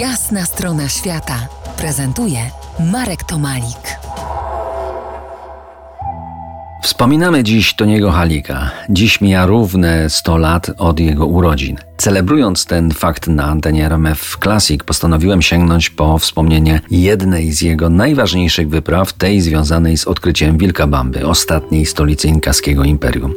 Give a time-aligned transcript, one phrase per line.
[0.00, 2.38] Jasna strona świata prezentuje
[2.92, 3.98] Marek Tomalik.
[6.82, 8.70] Wspominamy dziś Toniego Halika.
[8.88, 11.76] Dziś mija równe 100 lat od jego urodzin.
[12.06, 18.68] Celebrując ten fakt na antenie RMF Classic, postanowiłem sięgnąć po wspomnienie jednej z jego najważniejszych
[18.68, 23.34] wypraw, tej związanej z odkryciem Wilkabamby, ostatniej stolicy inkaskiego imperium.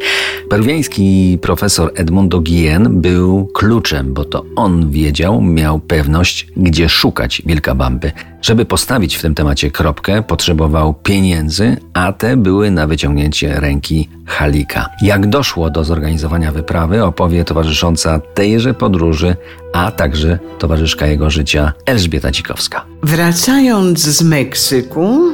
[0.50, 8.12] Peruwiański profesor Edmundo Guillen był kluczem, bo to on wiedział, miał pewność, gdzie szukać Wilkabamby.
[8.42, 14.90] Żeby postawić w tym temacie kropkę, potrzebował pieniędzy, a te były na wyciągnięcie ręki Halika.
[15.02, 19.36] Jak doszło do zorganizowania wyprawy, opowie towarzysząca tejże podróży,
[19.74, 22.86] a także towarzyszka jego życia Elżbieta Cikowska.
[23.04, 25.34] Wracając z Meksyku,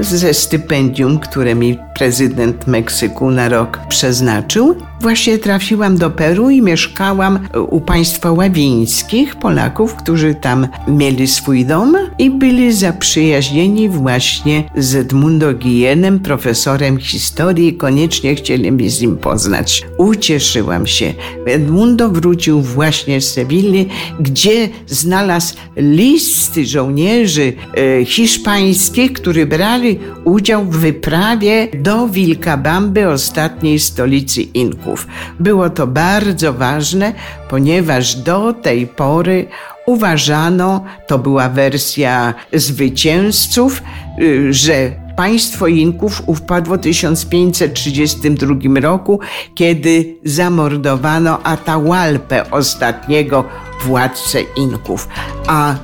[0.00, 4.76] ze stypendium, które mi prezydent Meksyku na rok przeznaczył.
[5.00, 11.96] Właśnie trafiłam do Peru i mieszkałam u państwa ławińskich, Polaków, którzy tam mieli swój dom
[12.18, 17.76] i byli zaprzyjaźnieni właśnie z Edmundo Guillenem, profesorem historii.
[17.76, 19.86] Koniecznie chcieli mnie z nim poznać.
[19.98, 21.14] Ucieszyłam się.
[21.46, 23.88] Edmundo wrócił właśnie z Sewilli,
[24.20, 27.52] gdzie znalazł listy żołnierzy
[28.00, 29.83] e, hiszpańskich, którzy brali
[30.24, 35.06] udział w wyprawie do Wilkabamby, ostatniej stolicy Inków.
[35.40, 37.12] Było to bardzo ważne,
[37.48, 39.46] ponieważ do tej pory
[39.86, 43.82] uważano, to była wersja zwycięzców,
[44.20, 49.20] y, że państwo Inków upadło w 1532 roku,
[49.54, 53.44] kiedy zamordowano Atahualpę, ostatniego
[53.84, 55.08] władcę Inków.
[55.46, 55.74] A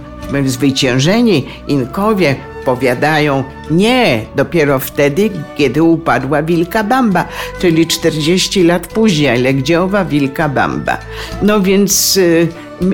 [0.46, 2.36] zwyciężeni Inkowie
[2.70, 7.24] powiadają nie, dopiero wtedy, kiedy upadła Wilka Bamba,
[7.60, 10.98] czyli 40 lat później, ale gdzie owa Wilka Bamba?
[11.42, 12.48] No więc y,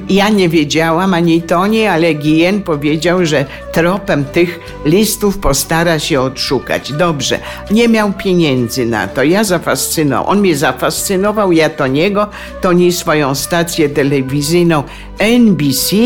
[0.08, 6.92] ja nie wiedziałam ani Toni, ale Gien powiedział, że tropem tych listów postara się odszukać.
[6.92, 7.38] Dobrze,
[7.70, 9.22] nie miał pieniędzy na to.
[9.22, 12.26] Ja zafascynował, on mnie zafascynował, ja Toniego,
[12.60, 14.82] Toni swoją stację telewizyjną
[15.18, 15.96] NBC.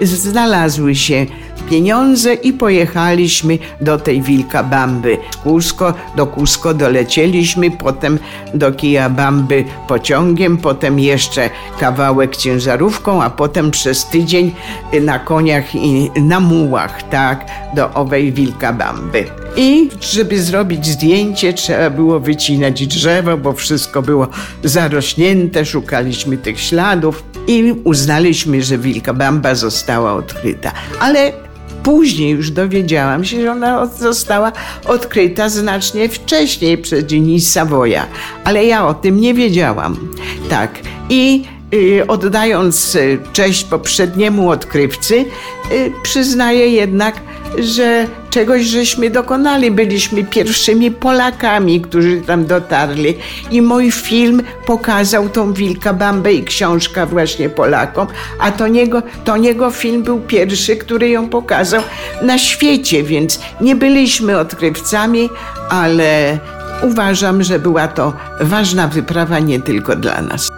[0.00, 1.26] Znalazły się
[1.70, 5.18] pieniądze i pojechaliśmy do tej Wilkabamby.
[5.42, 8.18] Cusco, do Cusco dolecieliśmy, potem
[8.54, 11.50] do Kijabamby pociągiem, potem jeszcze
[11.80, 14.54] kawałek ciężarówką, a potem przez tydzień
[15.00, 19.24] na koniach i na mułach, tak, do owej Wilkabamby.
[19.56, 24.28] I żeby zrobić zdjęcie, trzeba było wycinać drzewo, bo wszystko było
[24.64, 30.72] zarośnięte, szukaliśmy tych śladów i uznaliśmy, że Wilkabamba została odkryta.
[31.00, 31.45] Ale
[31.86, 34.52] Później już dowiedziałam się, że ona została
[34.86, 38.06] odkryta znacznie wcześniej przez Denis Savoya,
[38.44, 40.08] ale ja o tym nie wiedziałam.
[40.50, 40.70] Tak.
[41.10, 41.44] I
[41.74, 45.24] y, oddając y, cześć poprzedniemu odkrywcy,
[45.72, 47.20] y, przyznaję jednak,
[47.58, 49.70] że czegoś żeśmy dokonali.
[49.70, 53.14] Byliśmy pierwszymi Polakami, którzy tam dotarli
[53.50, 58.06] i mój film pokazał tą Wilka Bambę i książka właśnie Polakom,
[58.40, 61.82] a to niego, to niego film był pierwszy, który ją pokazał
[62.22, 65.30] na świecie, więc nie byliśmy odkrywcami,
[65.70, 66.38] ale
[66.82, 70.48] uważam, że była to ważna wyprawa nie tylko dla nas.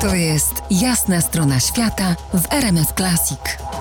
[0.00, 3.73] To jest jasna strona świata w RMS Classic.